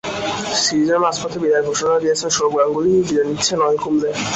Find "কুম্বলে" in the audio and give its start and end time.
3.83-4.09